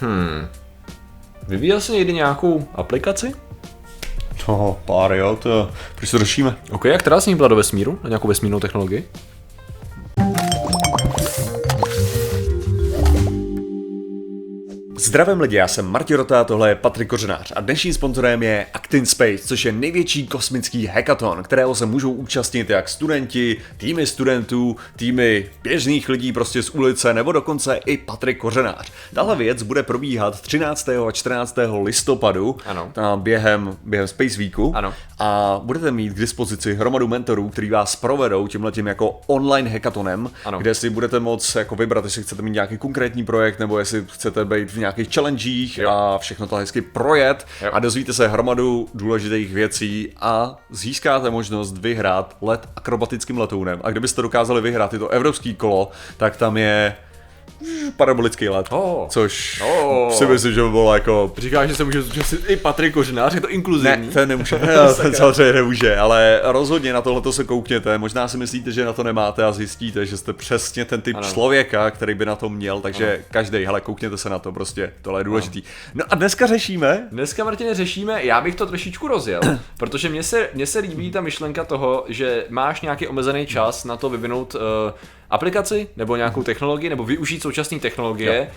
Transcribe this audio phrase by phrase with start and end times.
[0.00, 0.48] Hmm.
[1.48, 3.34] Vyvíjel jsi někdy nějakou aplikaci?
[4.48, 6.56] No, pár jo, to proč to řešíme?
[6.70, 7.98] OK, jak teda jsi ním byla do vesmíru?
[8.02, 9.08] Na nějakou vesmírnou technologii?
[15.14, 19.06] Zdravím lidi, já jsem Martin Rota, tohle je Patrik Kořenář a dnešním sponzorem je Actin
[19.06, 25.46] Space, což je největší kosmický hackathon, kterého se můžou účastnit jak studenti, týmy studentů, týmy
[25.62, 28.92] běžných lidí prostě z ulice nebo dokonce i Patrik Kořenář.
[29.14, 30.88] Tahle věc bude probíhat 13.
[30.88, 31.56] a 14.
[31.82, 32.92] listopadu Ano.
[33.16, 34.94] během, během Space Weeku Ano.
[35.18, 40.58] a budete mít k dispozici hromadu mentorů, který vás provedou tímhletím jako online hackathonem, Ano.
[40.58, 44.44] kde si budete moct jako vybrat, jestli chcete mít nějaký konkrétní projekt, nebo jestli chcete
[44.44, 45.90] být v nějakých challengech Jo.
[45.90, 47.70] a všechno to hezky projet Jo.
[47.72, 53.80] a dozvíte se hromadu důležitých věcí a získáte možnost vyhrát let akrobatickým letounem.
[53.84, 56.96] A kdybyste dokázali vyhrát tyto evropský kolo, tak tam je
[57.96, 59.08] parabolický let, Oh.
[59.08, 60.12] což Oh.
[60.12, 63.40] si myslím, že by bylo jako Říkáš, že se může zúčastnit i Patrik Koženář, je
[63.40, 64.08] to ne, inkluzivní.
[64.08, 64.60] ten nemůže,
[65.02, 67.98] ten samozřejmě nemůže, ale rozhodně na tohle se koukněte.
[67.98, 71.28] Možná si myslíte, že na to nemáte a zjistíte, že jste přesně ten typ Ano.
[71.28, 75.20] člověka, který by na to měl, takže každý, hele, koukněte se na to, prostě, tohle
[75.20, 75.62] je důležitý.
[75.94, 79.40] No a dneska řešíme, Dneska, Martine, řešíme, já bych to trošičku rozjel,
[79.78, 83.96] protože mně se, mně se líbí ta myšlenka toho, že máš nějaký omezený čas na
[83.96, 84.60] to vyvinout uh,
[85.34, 88.50] aplikaci nebo nějakou technologii, nebo využít současné technologie,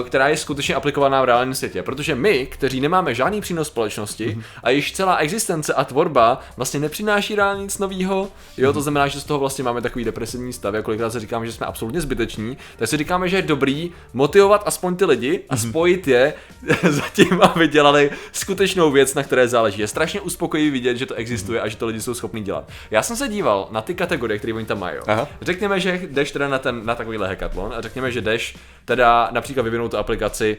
[0.00, 1.82] uh, která je skutečně aplikovaná v reálném světě.
[1.82, 7.34] Protože my, kteří nemáme žádný přínos společnosti a již celá existence a tvorba vlastně nepřináší
[7.34, 10.84] reálně nic nového, jo, to znamená, že z toho vlastně máme takový depresivní stav, jako
[10.84, 14.96] kolikrát se říkáme, že jsme absolutně zbyteční, tak si říkáme, že je dobrý motivovat aspoň
[14.96, 16.34] ty lidi a spojit je
[16.88, 19.80] za tím, aby dělali skutečnou věc, na které záleží.
[19.80, 22.68] Je strašně uspokojivý vidět, že to existuje a že to lidi jsou schopni dělat.
[22.90, 24.96] Já jsem se díval na ty kategorie, které oni tam mají.
[24.96, 25.02] jo.
[25.06, 25.28] Aha.
[25.42, 29.62] Řekněme, že jdeš teda na, ten, na takovýhle hackathon a řekněme, že jdeš teda například
[29.62, 30.56] vyvinout tu aplikaci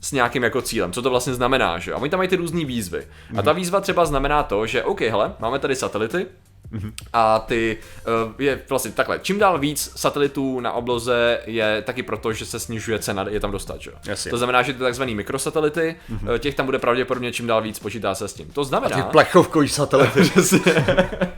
[0.00, 1.92] s nějakým jako cílem, co to vlastně znamená, že?
[1.92, 3.06] A oni tam mají ty různé výzvy.
[3.36, 6.26] A ta výzva třeba znamená to, že OK, hele, máme tady satelity,
[7.12, 7.78] a ty
[8.26, 12.60] uh, je vlastně takhle, čím dál víc satelitů na obloze je taky proto, že se
[12.60, 13.90] snižuje cena je tam dostat, že?
[14.06, 14.30] Jasně.
[14.30, 16.38] To znamená, že ty takzvaný mikrosatelity, mm-hmm.
[16.38, 18.50] těch tam bude pravděpodobně čím dál víc, počítá se s tím.
[18.52, 18.96] To znamená...
[18.96, 20.20] ty plechovkový satelity.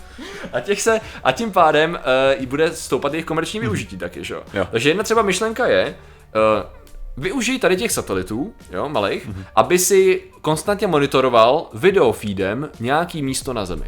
[0.53, 4.35] A těch se, a tím pádem uh, i bude stoupat jejich komerční využití taky, že
[4.35, 4.43] jo?
[4.71, 5.97] Takže jedna třeba myšlenka je,
[6.35, 6.81] uh,
[7.17, 9.45] využij tady těch satelitů, jo, malých, mm-hmm.
[9.57, 13.87] aby si konstantně monitoroval video feedem nějaký místo na Zemi.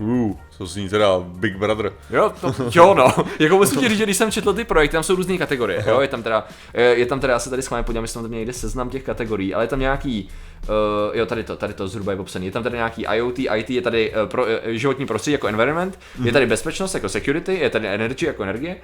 [0.00, 1.92] uh, to zní teda Big Brother.
[2.10, 5.02] Jo, to, jo no, jako musím ti říct, že když jsem četl ty projekty, tam
[5.02, 7.84] jsou různé kategorie, jo, je tam teda, je, je tam teda, já se tady schválně
[7.84, 10.28] podívám, jestli tam někde seznam těch kategorií, ale je tam nějaký,
[10.68, 13.70] uh, jo, tady to, tady to zhruba je popsaný, je tam tady nějaký IoT, IT,
[13.70, 16.26] je tady uh, pro, uh, životní prostředí jako environment, mm.
[16.26, 18.80] je tady bezpečnost jako security, je tady energy jako energie, uh,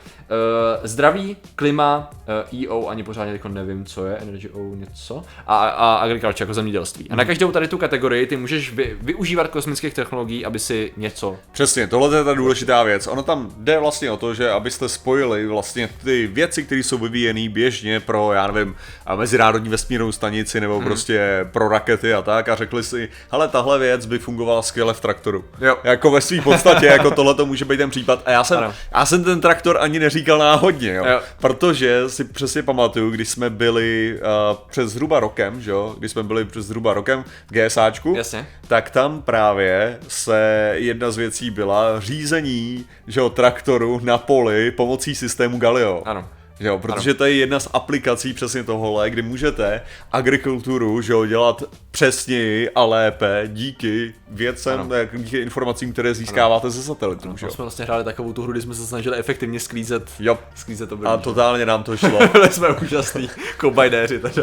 [0.83, 2.11] zdraví, klima,
[2.53, 6.55] uh, EO, ani pořádně jako nevím, co je, energy O něco, a, a agriculture jako
[6.55, 7.11] zemědělství.
[7.11, 11.37] A na každou tady tu kategorii ty můžeš vy, využívat kosmických technologií, aby si něco
[11.53, 13.07] Přesně, tohle je ta důležitá věc.
[13.07, 17.49] Ono tam jde vlastně o to, že abyste spojili vlastně ty věci, které jsou vyvíjené
[17.49, 18.75] běžně pro, já nevím,
[19.17, 24.06] mezinárodní vesmírnou stanici nebo prostě pro rakety a tak a řekli si, hele, tahle věc
[24.06, 25.44] by fungovala skvěle v traktoru.
[25.60, 25.77] Jo.
[25.84, 28.22] Jako ve své podstatě, jako tohle to může být ten případ.
[28.25, 28.75] A já jsem, Ano.
[28.94, 31.04] já jsem ten traktor ani neříkal náhodně, jo.
[31.04, 31.21] Jo.
[31.41, 36.22] Protože si přesně pamatuju, když jsme byli uh, před zhruba rokem, že jo, když jsme
[36.22, 38.47] byli před zhruba rokem v GSAčku, Jasně.
[38.69, 45.15] tak tam právě se jedna z věcí byla řízení že jo, traktoru na poli pomocí
[45.15, 46.03] systému Galileo.
[46.04, 46.28] Ano.
[46.61, 49.81] Že jo, protože to je jedna z aplikací přesně tohohle, kdy můžete
[50.12, 54.91] agrikulturu že jo, dělat přesněji a lépe díky věcem, Ano.
[55.15, 57.28] díky informacím, které získáváte ze satelitů.
[57.37, 57.53] že To jo.
[57.53, 60.39] jsme vlastně hráli takovou tu hru, kdy jsme se snažili efektivně sklízet, Jo.
[60.55, 62.19] sklízet to A totálně nám to šlo.
[62.33, 64.43] Byli jsme úžasný kombajnéři, teda.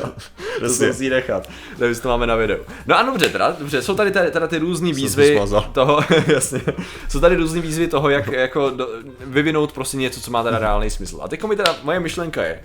[0.60, 1.50] To se musí nechat.
[1.80, 2.58] Nevím, to máme na videu.
[2.86, 5.40] No a dobře, teda, dobře, jsou tady teda, teda ty různé výzvy
[5.72, 6.62] toho, jasně,
[7.10, 8.88] jsou tady různé výzvy toho, jak jako do,
[9.26, 11.20] vyvinout prostě něco, co má teda reálný smysl.
[11.24, 12.60] A teď mi teda, moje myšlenka je,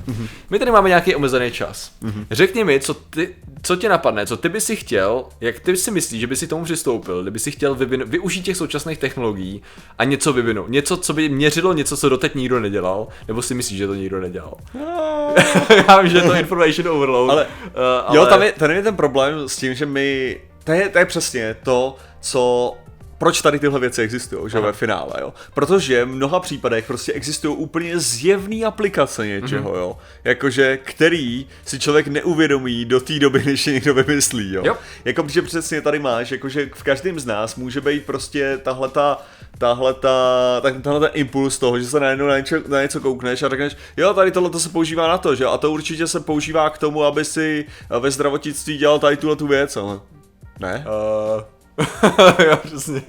[0.50, 1.93] my tady máme nějaký omezený čas.
[2.31, 5.90] Řekni mi, co, ty, co tě napadne, co ty by si chtěl, jak ty si
[5.90, 9.62] myslíš, že by si tomu přistoupil, kdyby si chtěl vyvin, využít těch současných technologií
[9.99, 10.69] a něco vyvinout.
[10.70, 14.20] Něco, co by měřilo něco, co doteď nikdo nedělal, nebo si myslíš, že to nikdo
[14.20, 14.55] nedělal?
[15.88, 17.31] Já vím, že je to information overload.
[17.31, 17.46] Ale,
[18.08, 20.99] uh, Jo, tam je, tady je ten problém s tím, že my, to je, to
[20.99, 22.75] je přesně to, co
[23.19, 24.67] proč tady tyhle věci existují, že Aha.
[24.67, 25.35] ve finále, jo.
[25.55, 29.79] Protože v mnoha případech prostě existují úplně zjevné aplikace něčeho, Mhm.
[29.79, 29.99] jo.
[30.25, 34.62] Jakože, který si člověk neuvědomí do té doby, než je někdo vymyslí, jo.
[34.65, 34.76] Jo.
[35.05, 39.19] Jako, protože přesně tady máš, jakože v každém z nás může být prostě tahle ta
[39.59, 40.14] tahle ta,
[40.62, 43.76] tak, tahle ten impuls toho, že se najednou na něco, na něco koukneš a řekneš,
[43.97, 46.79] jo, tady tohle to se používá na to, že a to určitě se používá k
[46.79, 47.64] tomu, aby si
[48.00, 50.00] ve zdravotnictví dělal tady tuhle tu věc, ale
[50.61, 50.85] ne?
[51.37, 51.43] Uh,
[52.46, 53.02] jo, přesně.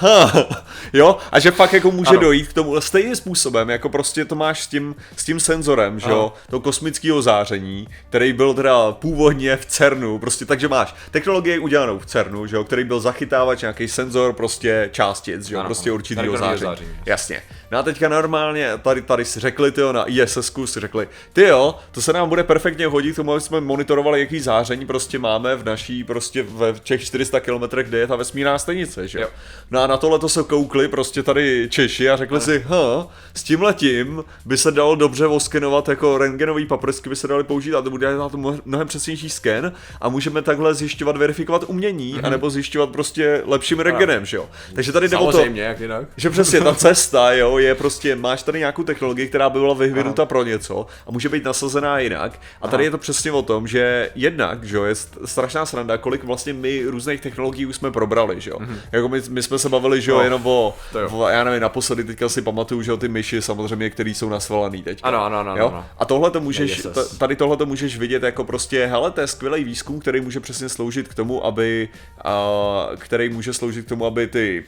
[0.00, 0.32] Ha,
[0.92, 2.20] jo, a že fakt jako může ano.
[2.20, 6.10] dojít k tomu stejným způsobem, jako prostě to máš s tím, s tím senzorem, že
[6.10, 11.98] jo, to kosmického záření, který byl teda původně v CERNu, prostě takže máš technologie udělanou
[11.98, 15.92] v CERNu, že jo, který byl zachytávat nějaký senzor prostě částic, že jo, ano, prostě
[15.92, 16.60] určitýho záření.
[16.60, 16.90] záření.
[17.06, 17.42] Jasně.
[17.70, 21.42] No a teďka normálně tady, tady si řekli, ty jo, na ISS si řekli, ty
[21.42, 25.18] jo, to se nám bude perfektně hodit k tomu, aby jsme monitorovali, jaký záření prostě
[25.18, 29.28] máme v naší, prostě ve těch 400 km, kde je ta vesmírná stanice, že jo.
[29.70, 33.42] No a na tohle to se koukli prostě tady Češi a řekli si, ha, s
[33.42, 37.82] tím letím by se dalo dobře oskenovat, jako rengenový paprsky by se dali použít a
[37.82, 42.26] to bude na to mnohem přesnější sken a můžeme takhle zjišťovat, verifikovat umění, mm-hmm.
[42.26, 44.48] anebo zjišťovat prostě lepším rengenem, že jo.
[44.74, 46.06] Takže tady jde o to, jak jinak.
[46.16, 50.26] že přesně ta cesta, jo, je prostě, máš tady nějakou technologii, která by byla vyvinuta
[50.26, 52.40] pro něco a může být nasazená jinak.
[52.62, 52.84] A tady Aha.
[52.84, 54.94] je to přesně o tom, že jednak, že jo, je
[55.24, 58.58] strašná sranda, kolik vlastně my různých technologií už jsme probrali, že jo.
[58.58, 58.78] Mm-hmm.
[58.92, 60.74] Jako my, my jsme se bavili, že jo, no, jenom o,
[61.10, 64.82] o, já nevím, naposledy teďka si pamatuju, že jo, ty myši samozřejmě, které jsou nasvalaný
[64.82, 65.00] teď.
[65.02, 65.68] Ano, ano, ano, jo?
[65.68, 65.84] ano.
[65.98, 66.86] A tohle to můžeš,
[67.18, 70.68] tady tohle to můžeš vidět jako prostě, hele, to je skvělý výzkum, který může přesně
[70.68, 71.88] sloužit k tomu, aby,
[72.24, 74.64] a, který může sloužit k tomu, aby ty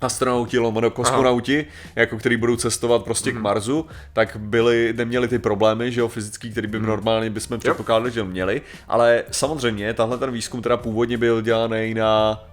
[0.00, 1.92] astronauti, lomeno kosmonauti, Aha.
[1.96, 3.32] jako který budou cestovat prostě mm-hmm.
[3.32, 3.42] k mhm.
[3.42, 6.86] Marsu, tak byli, neměli ty problémy, že jo, fyzický, který by mm.
[6.86, 12.44] normálně bychom předpokládali, že měli, ale samozřejmě tahle ten výzkum teda původně byl dělaný na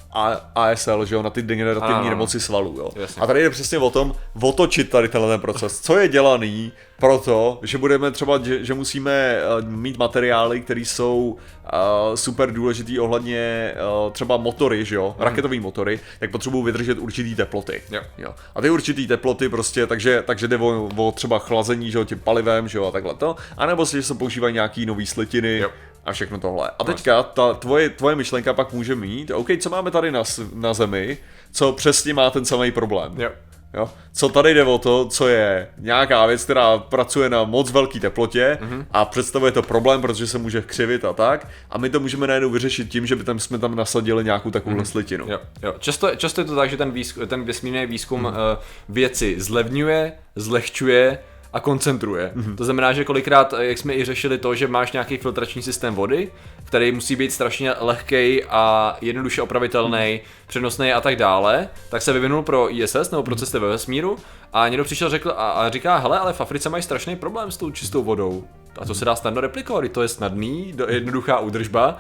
[0.55, 2.89] ASL, že jo, na ty degenerativní ano, nemoci svalů, jo.
[2.95, 3.21] Jasně.
[3.21, 5.79] A tady je přesně o tom otočit tady tenhle ten proces.
[5.79, 11.37] Co je dělaný proto, že budeme třeba, že, že musíme eh, mít materiály, které jsou
[11.73, 13.73] uh, super důležitý ohledně
[14.05, 15.23] uh, třeba motory, že jo, mm.
[15.23, 17.81] raketový motory, tak potřebují vydržet určitý teploty.
[17.91, 18.01] Jo.
[18.17, 18.35] jo.
[18.55, 22.19] A ty určitý teploty prostě, takže, takže jde o, o třeba chlazení, že jo, tím
[22.19, 23.35] palivem, že jo, a takhle to.
[23.57, 25.69] A nebo si, že se používají nějaký nový slitiny, jo
[26.05, 26.71] a všechno tohle.
[26.79, 30.23] A teďka ta tvoje, tvoje myšlenka pak může mít, OK, co máme tady na,
[30.53, 31.17] na Zemi,
[31.51, 33.21] co přesně má ten samý problém.
[33.21, 33.29] Jo.
[33.73, 33.89] Jo?
[34.13, 38.57] Co tady jde o to, co je nějaká věc, která pracuje na moc velké teplotě
[38.61, 38.85] mm-hmm.
[38.91, 41.47] a představuje to problém, protože se může křivit a tak.
[41.69, 44.75] A my to můžeme najednou vyřešit tím, že by tam jsme tam nasadili nějakou takovou
[44.75, 44.83] mm-hmm.
[44.83, 45.25] slitinu.
[45.29, 45.75] Jo, jo.
[45.79, 48.29] Často, často je to tak, že ten, výzkum, ten vesmírný výzkum mm-hmm.
[48.29, 51.19] uh, věci zlevňuje, zlehčuje,
[51.53, 52.31] a koncentruje.
[52.35, 52.55] Mm-hmm.
[52.55, 56.31] To znamená, že kolikrát, jak jsme i řešili to, že máš nějaký filtrační systém vody,
[56.63, 60.47] který musí být strašně lehký a jednoduše opravitelný, mm-hmm.
[60.47, 64.17] přenosný a tak dále, tak se vyvinul pro ISS nebo pro cesty ve vesmíru
[64.53, 67.57] a někdo přišel řekl a, a říká, hele, ale v Africe mají strašný problém s
[67.57, 68.43] tou čistou vodou.
[68.79, 71.97] A to se dá snadno replikovat, to je snadný, jednoduchá údržba,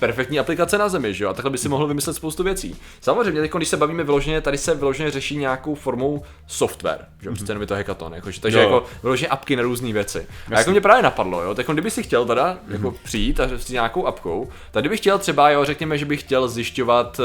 [0.00, 1.30] perfektní aplikace na zemi, že jo?
[1.30, 2.76] A takhle by si mohl vymyslet spoustu věcí.
[3.00, 7.34] Samozřejmě, teď, když se bavíme vyloženě, tady se vyloženě řeší nějakou formou software, že jo?
[7.34, 8.64] Přece je to hackathon, jakože, takže jo.
[8.64, 10.18] jako vyloženě apky na různé věci.
[10.18, 10.54] Jasný.
[10.54, 11.54] A jako mě právě napadlo, jo?
[11.54, 12.72] Tak kdyby si chtěl teda mm-hmm.
[12.72, 16.48] jako přijít a s nějakou apkou, tak kdybych chtěl třeba, jo, řekněme, že bych chtěl
[16.48, 17.24] zjišťovat uh,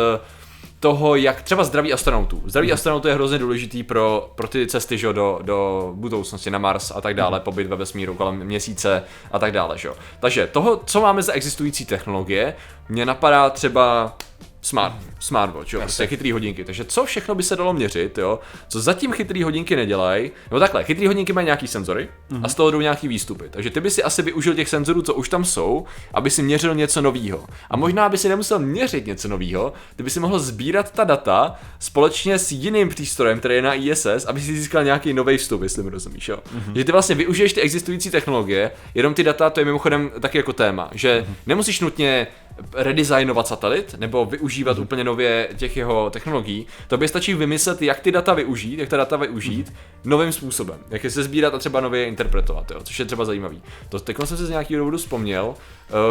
[0.82, 2.42] toho, jak třeba zdraví astronautů.
[2.46, 2.74] Zdraví mm.
[2.74, 7.02] astronautů je hrozně důležitý pro, pro ty cesty že, do, do budoucnosti na Mars a
[7.02, 7.44] tak dále, mm.
[7.44, 9.78] pobyt ve vesmíru kolem měsíce a tak dále.
[9.78, 9.90] Že.
[10.20, 12.56] Takže toho, co máme za existující technologie,
[12.90, 14.18] mě napadá třeba
[14.62, 16.66] smart, smartwatch, jo, prostě chytrý hodinky.
[16.66, 18.40] Takže co všechno by se dalo měřit, jo?
[18.68, 20.32] Co zatím chytrý hodinky nedělají?
[20.52, 22.36] No takhle, chytrý hodinky mají nějaký senzory mm-hmm.
[22.36, 22.50] a mhm.
[22.50, 23.50] z toho jdou nějaký výstupy.
[23.50, 26.76] Takže ty by si asi využil těch senzorů, co už tam jsou, aby si měřil
[26.76, 27.46] něco nového.
[27.70, 31.56] A možná by si nemusel měřit něco nového, ty by si mohl sbírat ta data
[31.80, 35.84] společně s jiným přístrojem, který je na ISS, aby si získal nějaký nový vstup, jestli
[35.84, 36.38] mi rozumíš, jo?
[36.38, 36.74] Mm-hmm.
[36.76, 40.54] Že ty vlastně využiješ ty existující technologie, jenom ty data, to je mimochodem taky jako
[40.54, 41.36] téma, že mm-hmm.
[41.48, 42.28] nemusíš nutně
[42.74, 44.82] redesignovat satelit nebo využívat mm-hmm.
[44.82, 48.98] úplně nově těch jeho technologií, to by stačí vymyslet, jak ty data využít, jak ta
[48.98, 50.10] data využít mm-hmm.
[50.10, 53.62] novým způsobem, jak je se sbírat a třeba nově interpretovat, jo, což je třeba zajímavý.
[53.90, 55.56] To teď jsem se z nějakého důvodu vzpomněl.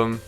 [0.05, 0.21] Um,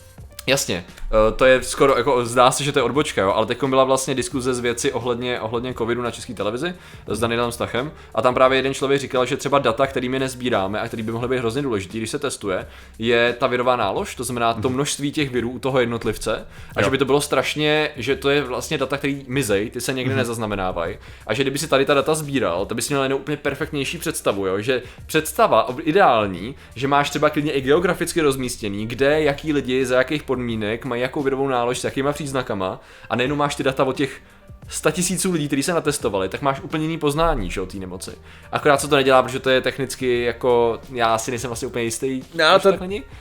[0.46, 3.64] Jasně, eh, to je skoro, jako zdá se, že to je odbočka, jo, ale teď
[3.64, 6.74] byla vlastně diskuze z věci ohledně, ohledně covidu na české televizi
[7.06, 10.86] s Danielem Stachem a tam právě jeden člověk říkal, že třeba data, kterými nezbíráme a
[10.86, 12.66] který by mohly být hrozně důležitý, když se testuje,
[12.98, 14.74] je ta virová nálož, to znamená to mhm.
[14.74, 16.46] množství těch virů u toho jednotlivce
[16.76, 16.84] a jo.
[16.84, 20.14] že by to bylo strašně, že to je vlastně data, které mizej, ty se někdy
[20.14, 20.16] mm-hmm.
[20.16, 20.96] nezaznamenávají
[21.26, 24.46] a že kdyby si tady ta data sbíral, to bys měl jenom úplně perfektnější představu,
[24.46, 29.96] jo, že představa ideální, že máš třeba klidně i geograficky rozmístěný, kde jaký lidi, za
[29.96, 33.92] jakých podmínek, mají jakou virovou nálož, s jakýma příznakama a nejenom máš ty data o
[33.92, 34.20] těch
[34.68, 38.10] 100 tisíců lidí, kteří se natestovali, tak máš úplně jiný poznání, že, o té nemoci.
[38.52, 42.22] Akorát se to nedělá, protože to je technicky jako, já si nejsem vlastně úplně jistý,
[42.34, 42.72] No, to-.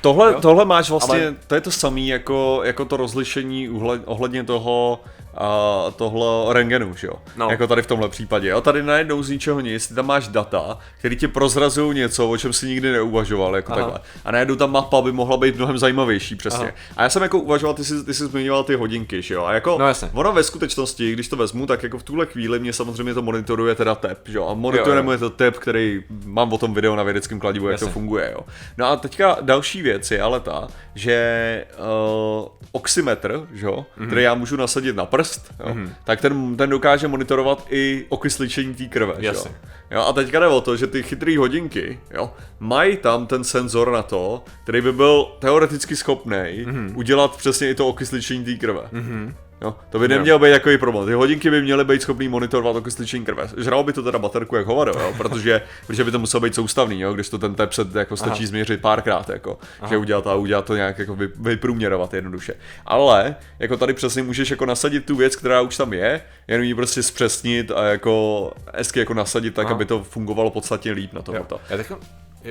[0.01, 0.41] Tohle, Jo?
[0.41, 5.03] tohle máš vlastně, Ale- to je to samé jako, jako to rozlišení uhle, ohledně toho
[5.37, 7.13] a tohle rengenu, že jo?
[7.37, 7.49] No.
[7.49, 8.47] Jako tady v tomhle případě.
[8.49, 8.61] Jo?
[8.61, 12.53] Tady najednou z ničeho nic, ty tam máš data, které ti prozrazují něco, o čem
[12.53, 13.81] si nikdy neuvažoval, jako Aha.
[13.81, 13.99] takhle.
[14.25, 16.65] A najednou ta mapa by mohla být mnohem zajímavější, přesně.
[16.65, 16.75] Aha.
[16.97, 19.43] A já jsem jako uvažoval, ty jsi, ty jsi zmiňoval ty hodinky, že jo?
[19.45, 20.09] A jako No jasně.
[20.13, 23.75] ono ve skutečnosti, když to vezmu, tak jako v tuhle chvíli mě samozřejmě to monitoruje
[23.75, 24.47] teda tep, že jo?
[24.47, 27.93] A monitoruje to tep, který mám o tom video na vědeckém kladivu, jak to Jasně.
[27.93, 28.39] funguje, jo.
[28.77, 31.65] No a teďka další věc je ale ta, že
[32.41, 33.85] uh, oximetr, že jo, Mhm.
[34.03, 34.07] mm-hmm.
[34.07, 35.89] který já můžu nasadit na prst, jo, mm-hmm.
[36.03, 39.33] tak ten, ten dokáže monitorovat i okysličení té krve, že jo.
[39.33, 39.51] Jasně.
[39.91, 40.01] jo.
[40.01, 44.03] a teďka jde o to, že ty chytré hodinky, jo, mají tam ten senzor na
[44.03, 46.87] to, který by byl teoreticky schopný Mhm.
[46.87, 46.97] mm-hmm.
[46.97, 48.81] udělat přesně i to okysličení té krve.
[48.93, 49.33] Mm-hmm.
[49.61, 51.05] Jo, to by neměl být takový problém.
[51.07, 53.49] Ty hodinky by měly být schopný monitorovat okysličení krve.
[53.57, 57.01] Žralo by to teda baterku jak hovado, jo, protože, protože by to muselo být soustavný,
[57.01, 58.47] jo, když to ten tep se jako stačí Aha.
[58.47, 62.53] změřit párkrát, jako, že udělat a udělat to nějak jako vy, vyprůměrovat jednoduše.
[62.85, 66.75] Ale jako tady přesně můžeš jako nasadit tu věc, která už tam je, jenom ji
[66.75, 69.75] prostě zpřesnit a jako hezky jako nasadit tak, Aha.
[69.75, 71.59] aby to fungovalo podstatně líp na tohleto.
[71.69, 71.87] Já teď,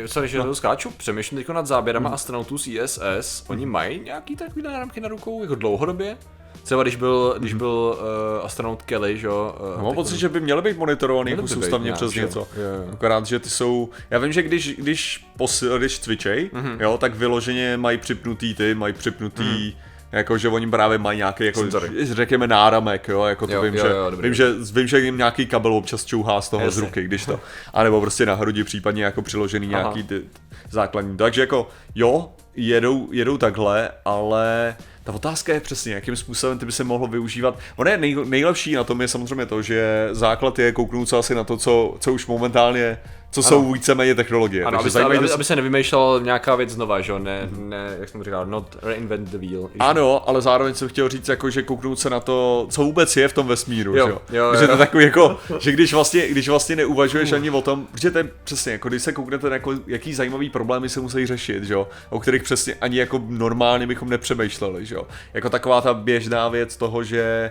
[0.07, 0.55] sorry, že no.
[0.55, 2.15] skáču, přemýšlím teď nad záběrama Hmm.
[2.15, 6.17] astronautů z ISS, oni mají nějaký takový náramky na rukou, jako dlouhodobě?
[6.63, 7.99] Třeba když byl, když byl
[8.39, 9.55] uh, astronaut Kelly, že jo?
[9.77, 9.83] Uh.
[9.83, 12.39] Mám pocit, že by měly být monitorovaný jako soustavně přes že něco.
[12.39, 12.93] Jo.
[12.93, 13.91] Akorát, že ty jsou...
[14.11, 16.67] Já vím, že když, když, posil, když cvičej, Mhm.
[16.67, 16.83] mm-hmm.
[16.83, 19.43] jo, tak vyloženě mají připnutý ty, mají připnutý...
[19.43, 19.75] Mm-hmm.
[20.13, 21.65] Jako, že oni právě mají nějaký, jako,
[22.03, 25.01] řekněme, náramek, jo, jako to Jo, vím, jo, že, jo, dobrý, vím, že, vím, že
[25.01, 26.81] jim nějaký kabel občas čouhá z toho z Jasně.
[26.81, 27.41] ruky, když to,
[27.75, 29.83] anebo prostě na hrudi případně jako přiložený Aha.
[29.83, 30.23] nějaký ty
[30.71, 34.77] základní, takže jako, jo, jedou, jedou takhle, ale
[35.11, 37.59] ta otázka je přesně, jakým způsobem ty by se mohlo využívat.
[37.77, 41.35] Ono je nej, nejlepší na tom je samozřejmě to, že základ je kouknout se asi
[41.35, 42.99] na to, co, co už momentálně,
[43.31, 44.65] co jsou víceméně technologie.
[44.65, 47.19] Ano, aby, se, aby, aby, se nevymýšlel nějaká věc znova, že?
[47.19, 49.71] Ne, ne, jak jsem říkal, not reinvent the wheel.
[49.79, 53.29] Ano, ale zároveň jsem chtěl říct, jako, že kouknout se na to, co vůbec je
[53.29, 54.21] v tom vesmíru, Jo, že jo?
[54.33, 54.71] jo, Protože jo.
[54.71, 58.29] to takový jako, že když vlastně, když vlastně neuvažuješ ani o tom, protože to je
[58.45, 61.89] přesně, jako když se kouknete na jako, jaký zajímavý problémy se musí řešit, že jo?
[62.11, 65.07] O kterých přesně ani jako normálně bychom nepřemýšleli, že jo?
[65.35, 67.51] Jako taková ta běžná věc toho, že,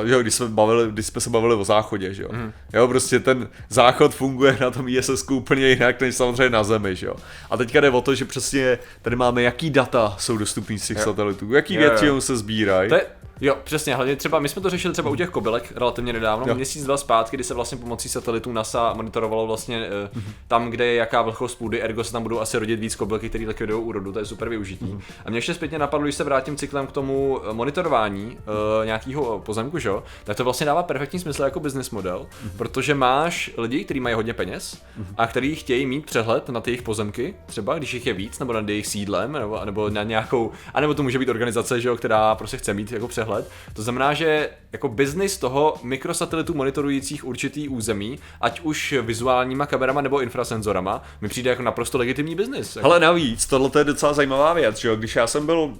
[0.00, 2.28] uh, že jo, když jsme, bavili, když jsme se bavili o záchodě, že jo?
[2.32, 2.52] Mhm.
[2.72, 7.06] Jo, prostě ten záchod funguje na tom ISS úplně jinak, než samozřejmě na Zemi, že
[7.06, 7.16] jo?
[7.50, 10.96] A teďka jde o to, že přesně tady máme, jaký data jsou dostupný z těch
[10.96, 11.04] Jo.
[11.04, 12.88] satelitů, jaký věci se sbírají.
[12.88, 13.06] To je,
[13.46, 16.54] jo, přesně, hlavně třeba, my jsme to řešili třeba u těch kobylek relativně nedávno, Jo.
[16.54, 20.94] měsíc, dva zpátky, kdy se vlastně pomocí satelitů NASA monitorovalo vlastně uh, tam, kde je
[20.94, 24.18] jaká vlhkost půdy, ergo se tam budou asi rodit víc kobylky, které likvidují úrodu, to
[24.18, 24.84] je super využití.
[24.84, 25.00] Mhm.
[25.24, 29.38] A mě ještě zpětně napadlo, když se vrátím cyklem k tomu eh, monitorování uh, nějakého
[29.38, 29.88] pozemku, že?
[29.88, 32.50] jo, tak to vlastně dává perfektní smysl jako business model, Mhm.
[32.56, 34.82] protože máš lidi, kteří mají hodně peněz
[35.16, 38.52] a kteří chtějí mít přehled na ty jejich pozemky, třeba když jich je víc, nebo
[38.52, 42.34] nad jejich sídlem, nebo, nebo na nějakou, anebo to může být organizace, že jo, která
[42.34, 43.33] prostě chce mít jako přehled.
[43.72, 50.20] To znamená, že jako biznis toho mikrosatelitů monitorujících určitý území, ať už vizuálníma kamerama nebo
[50.20, 52.78] infrasenzorama, mi přijde jako naprosto legitimní biznis.
[52.82, 55.74] Ale navíc, tohle je docela zajímavá věc, že jo, když já jsem byl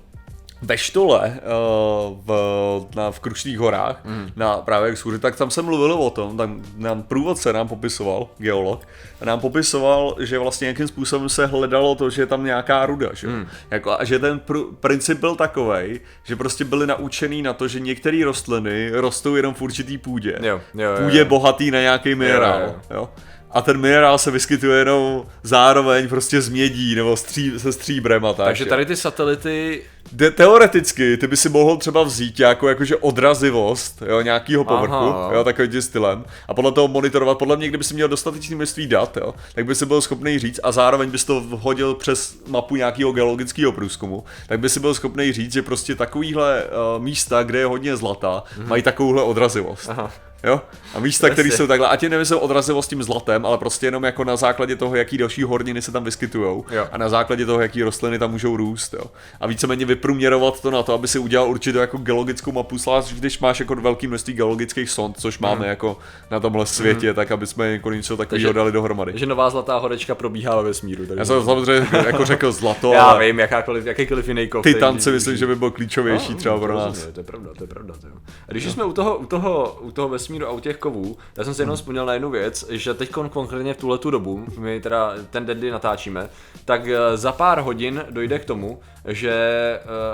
[0.64, 4.30] ve štole uh, v, na, v Krušných horách, mm.
[4.36, 8.88] na právě exkurzi, tak tam jsem mluvil o tom, tam nám průvodce nám popisoval, geolog,
[9.24, 13.28] nám popisoval, že vlastně jakým způsobem se hledalo to, že je tam nějaká ruda, že,
[13.28, 13.46] mm.
[13.70, 17.80] jako, a že ten pr- princip byl takovej, že prostě byli naučený na to, že
[17.80, 20.38] některé rostliny rostou jenom v určitý půdě.
[20.42, 21.24] Jo, jo, jo, Půdě jo.
[21.24, 23.08] bohatý na nějaký minerál, jo, jo, jo.
[23.50, 28.32] A ten minerál se vyskytuje jenom zároveň prostě z mědí nebo stří, se stříbrem a
[28.32, 28.46] tak.
[28.46, 34.02] Takže tady ty satelity, De- teoreticky ty by si mohl třeba vzít jako jakože odrazivost
[34.06, 35.30] jo, nějakého povrchu, Aha.
[35.34, 38.86] jo, takovým tím stylem a podle toho monitorovat, podle mě, kdyby si měl dostatečné množství
[38.86, 42.76] dat, jo, tak by si byl schopný říct a zároveň bys to hodil přes mapu
[42.76, 47.58] nějakého geologického průzkumu, tak by si byl schopný říct, že prostě takovýhle uh, místa, kde
[47.58, 48.66] je hodně zlata, mm-hmm.
[48.66, 49.88] mají takovouhle odrazivost.
[49.88, 50.10] Aha.
[50.44, 50.60] Jo?
[50.94, 54.24] A místa, které jsou takhle, a ti nemyslím odrazivost tím zlatem, ale prostě jenom jako
[54.24, 58.18] na základě toho, jaký další horniny se tam vyskytují a na základě toho, jaký rostliny
[58.18, 58.94] tam můžou růst.
[58.94, 59.04] Jo?
[59.40, 63.38] A víceméně vyprůměrovat to na to, aby si udělal určitou jako geologickou mapu, zvlášť když
[63.38, 65.98] máš jako velký množství geologických sond, což máme jako
[66.30, 69.12] na tomhle světě, tak aby jsme jako něco takového dali dohromady.
[69.14, 71.06] že nová zlatá horečka probíhá ve vesmíru.
[71.06, 71.18] Takže...
[71.20, 74.62] Já jsem samozřejmě jako řekl zlato, Já ale vím, jakákoliv, jakýkoliv jiný kov.
[74.62, 77.06] titan si myslím, že by byl klíčovější No, třeba pro nás.
[77.06, 77.94] To je pravda, to je pravda.
[78.00, 78.14] To jo.
[78.48, 81.44] A když jsme u toho, u, toho, u toho vesmíru a u těch kovů, tak
[81.44, 81.66] jsem si Hmm.
[81.66, 85.46] jenom vzpomněl na jednu věc, že teď konkrétně v tuhle tu dobu, my teda ten
[85.46, 86.28] den, kdy natáčíme,
[86.64, 89.32] tak eh, za pár hodin dojde k tomu, že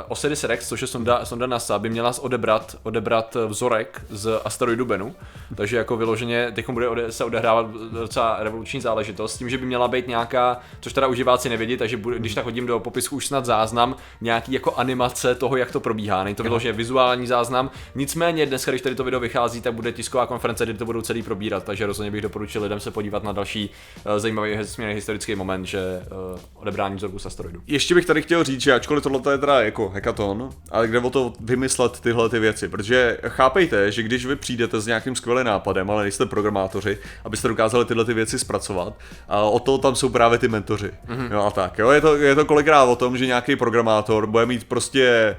[0.08, 5.14] Osiris Rex, což je sonda, sonda NASA, by měla odebrat, odebrat vzorek z asteroidu Bennu.
[5.54, 9.66] Takže jako vyloženě teď bude ode, se odehrávat docela revoluční záležitost, s tím, že by
[9.66, 13.26] měla být nějaká, což teda uživáci nevědí, takže bude, když tak hodím do popisku už
[13.26, 16.24] snad záznam, nějaký jako animace toho, jak to probíhá.
[16.24, 17.70] Není to vyloženě vizuální záznam.
[17.94, 21.22] Nicméně dneska, když tady to video vychází, tak bude tisková konference, kde to budou celý
[21.22, 23.70] probírat, takže rozhodně bych doporučil lidem se podívat na další
[24.06, 26.02] uh, zajímavý směrný historický moment, že
[26.34, 27.60] uh, odebrání vzorku z asteroidu.
[27.66, 31.10] Ještě bych tady chtěl říct, že ačkoliv tohle je teda jako hackathon, ale kde o
[31.10, 35.90] to vymyslet tyhle ty věci, protože chápejte, že když vy přijdete s nějakým skvělým nápadem,
[35.90, 38.94] ale nejste programátoři, abyste dokázali tyhle ty věci zpracovat,
[39.28, 40.90] a o to tam jsou právě ty mentoři.
[41.08, 41.28] Mm-hmm.
[41.30, 44.46] No a tak, jo, je to, je to kolikrát o tom, že nějaký programátor bude
[44.46, 45.36] mít prostě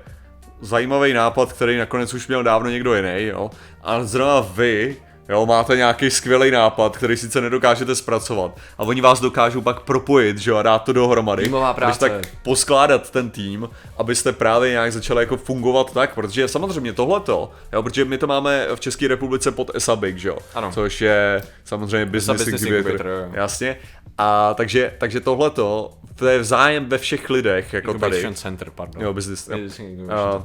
[0.62, 3.50] zajímavý nápad, který nakonec už měl dávno někdo jiný, jo,
[3.84, 4.98] a zrovna vy
[5.32, 10.38] Jo, máte nějaký skvělý nápad, který sice nedokážete zpracovat a oni vás dokážou pak propojit,
[10.38, 11.44] že jo, a dát to dohromady.
[11.44, 12.00] Týmová práce.
[12.00, 12.12] tak
[12.44, 18.06] poskládat ten tým, abyste právě nějak začali jako fungovat tak, protože samozřejmě tohleto, jo, protože
[18.06, 20.72] my to máme v České republice pod ESABIC, že jo, Ano.
[20.74, 23.78] což je samozřejmě business, Business incubator, Incubator, jasně.
[24.18, 28.16] A takže, takže tohleto, to je vzájem ve všech lidech, jako tady.
[28.16, 29.04] Incubation Center, pardon.
[29.04, 29.58] Jo, business, jo.
[29.58, 30.42] Business Uh,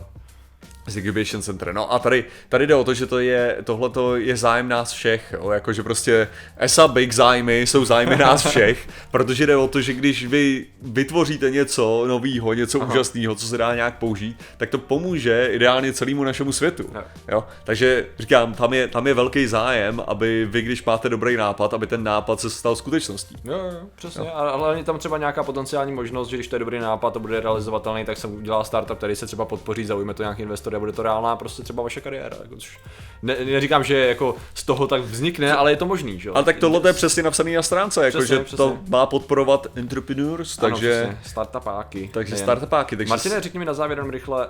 [0.86, 1.72] z Incubation Center.
[1.72, 5.34] No a tady, tady jde o to, že to je, tohle je zájem nás všech,
[5.38, 5.50] jo?
[5.50, 10.26] jakože prostě ESA Big zájmy jsou zájmy nás všech, protože jde o to, že když
[10.26, 12.92] vy vytvoříte něco nového, něco Aha.
[12.92, 16.90] úžasného, co se dá nějak použít, tak to pomůže ideálně celému našemu světu.
[16.94, 17.02] Jo.
[17.28, 17.44] Jo?
[17.64, 21.86] Takže říkám, tam je, tam je velký zájem, aby vy, když máte dobrý nápad, aby
[21.86, 23.36] ten nápad se stal skutečností.
[23.44, 24.20] Jo, jo, přesně.
[24.20, 24.32] Jo.
[24.34, 27.40] Ale je tam třeba nějaká potenciální možnost, že když to je dobrý nápad a bude
[27.40, 30.92] realizovatelný, tak se udělá startup, který se třeba podpoří, zaujme to nějaký investor a bude
[30.92, 32.36] to reálná prostě třeba vaše kariéra.
[32.42, 32.78] Jako, což
[33.22, 36.30] ne, neříkám, že jako z toho tak vznikne, ale je to možný, že?
[36.30, 38.56] Ale tak tohle je přesně napsané na stránce, jako, Přesně, že přesně.
[38.56, 41.02] to má podporovat entrepreneurs, Ano, takže...
[41.02, 42.10] přesně, startupáky.
[42.12, 42.44] takže nejen.
[42.46, 44.46] startupáky, takže Martine, řekni mi na závěr jenom rychle,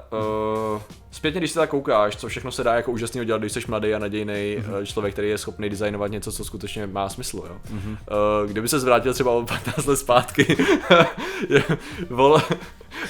[0.74, 0.80] uh,
[1.10, 3.94] zpětně, když se tak koukáš, co všechno se dá jako úžasného dělat, když jsi mladý
[3.94, 4.72] a nadějný Mhm.
[4.74, 4.84] mm-hmm.
[4.84, 7.56] člověk, který je schopný designovat něco, co skutečně má smysl, jo.
[7.74, 7.96] Mm-hmm.
[8.42, 10.56] Uh, kdyby se zvrátil třeba o 15 let zpátky,
[11.48, 11.64] je-
[12.10, 12.42] vol,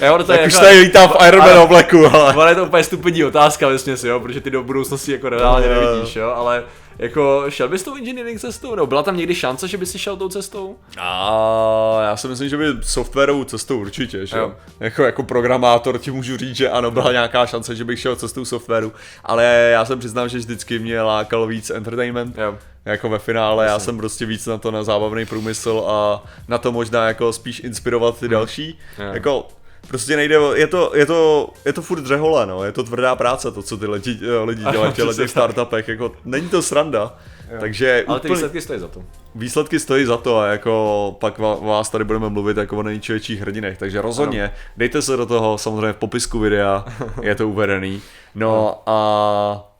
[0.05, 2.33] jo, to je Tak už jako- tady lítá v Iron Man ale- obleku, ale...
[2.33, 5.67] Ale je to úplně stupidní otázka vlastně si, jo, protože ty do budoucnosti jako reálně
[5.67, 6.63] No, nevidíš, jo, ale
[6.99, 10.17] jako šel bys tou engineering cestou, nebo byla tam někdy šance, že bys si šel
[10.17, 10.75] tou cestou?
[10.99, 14.53] A já si myslím, že by softwarovou cestou určitě, že Jo.
[14.79, 18.45] Jako, jako programátor ti můžu říct, že ano, byla nějaká šance, že bych šel cestou
[18.45, 22.37] softwaru, ale já jsem přiznám, že vždycky mě lákal víc entertainment.
[22.37, 22.55] Jo.
[22.85, 26.71] Jako ve finále, já jsem prostě víc na to na zábavný průmysl a na to
[26.71, 28.79] možná jako spíš inspirovat ty další.
[28.99, 29.05] Jo.
[29.13, 29.47] Jako
[29.87, 33.51] prostě nejde, je to, je to, je to furt dřehole, no, je to tvrdá práce
[33.51, 37.15] to, co ty lidi, lidi dělají v těchto přesně těch startupech, jako není to sranda.
[37.59, 39.03] Takže Ale ty úplně- výsledky stojí za to.
[39.35, 43.77] výsledky stojí za to a jako pak vás tady budeme mluvit jako o největších hrdinech,
[43.77, 46.85] takže rozhodně dejte se do toho, samozřejmě v popisku videa
[47.21, 48.01] je to uvedený.
[48.35, 49.76] No a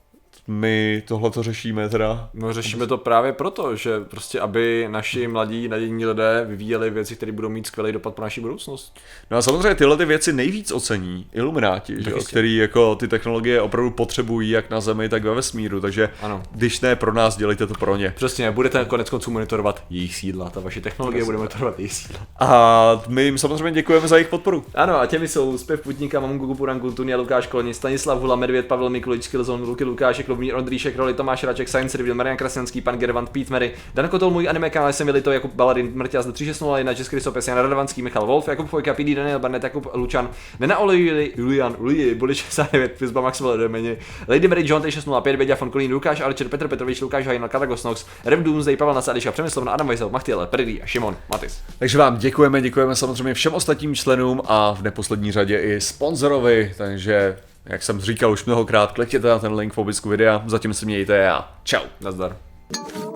[0.48, 2.30] my tohle to řešíme teda.
[2.34, 7.32] No řešíme to právě proto, že prostě aby naši mladí nadějní lidé vyvíjeli věci, které
[7.32, 8.96] budou mít skvělý dopad pro naši budoucnost.
[9.30, 13.60] No a samozřejmě tyhle ty věci nejvíc ocení Ilumináti, že jo, který jako ty technologie
[13.60, 16.42] opravdu potřebují jak na Zemi, tak ve vesmíru, takže Ano.
[16.50, 18.12] když ne pro nás, dělejte to pro ně.
[18.16, 22.20] Přesně, budete konec konců monitorovat jejich sídla, ta vaše technologie bude monitorovat jejich sídla.
[22.40, 24.64] A my jim samozřejmě děkujeme za jejich podporu.
[24.74, 28.66] Ano, a těmi jsou Zpěv Putníka, Mamu Gugu Puranku, Tunia, Lukáš Koloni, Stanislav Hula, Medvěd,
[28.66, 32.98] Pavel Mikulič, Skillzone, Luky Lukášek, Lubomír Ondříšek, Roli, Tomáš Raček, Science Reveal, Marian Krasňanský, Pan
[32.98, 37.20] Gervant, Pete Mary, Dan Kotol, můj anime kanál, jsem Vilito, Jakub Baladin, Mrťaz, 3601, Český
[37.20, 41.76] Sopes, Jan Radovanský, Michal Wolf, Jakub Fojka, PD, Daniel Barnett, Jakub Lučan, Nena Olej, Julian,
[41.78, 43.96] Uli, Bolič 69, Fizba Maxwell, Demeni,
[44.28, 48.06] Lady Mary John, 605, Beďa von Kolín, Lukáš Alčer, Petr Petrovič, Lukáš Hajnal, Karagos Nox,
[48.24, 51.60] Rev Doomsday, Pavel Nasadiša, Přemyslovna, Adam Vajsel, Machtiele, Perdy a Šimon Matis.
[51.78, 57.36] Takže vám děkujeme, děkujeme samozřejmě všem ostatním členům a v neposlední řadě i sponzorovi, takže
[57.68, 61.30] jak jsem říkal už mnohokrát, klikněte na ten link v popisku videa, zatím se mějte
[61.30, 62.36] a čau, nazdar.
[62.70, 63.07] thank you